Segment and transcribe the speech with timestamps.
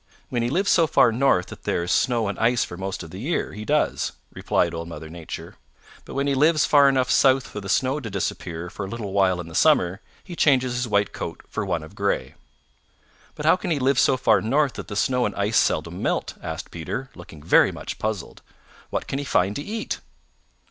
[0.29, 3.11] "When he lives so far north that there is snow and ice for most of
[3.11, 5.57] the year, he does," replied Old Mother Nature.
[6.05, 9.13] "But when he lives far enough south for the snow to disappear for a little
[9.13, 12.33] while in the summer, he changes his white coat for one of gray."
[13.35, 16.33] "But how can he live so far north that the snow and ice seldom melt?"
[16.41, 18.41] asked Peter, looking very much puzzled.
[18.89, 19.99] "What can he find to eat?"